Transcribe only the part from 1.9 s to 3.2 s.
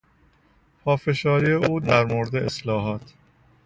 مورد اصلاحات